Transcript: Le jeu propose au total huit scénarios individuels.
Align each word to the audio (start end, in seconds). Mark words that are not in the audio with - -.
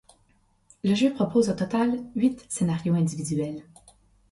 Le 0.83 0.95
jeu 0.95 1.13
propose 1.13 1.51
au 1.51 1.53
total 1.53 2.03
huit 2.15 2.43
scénarios 2.49 2.95
individuels. 2.95 3.61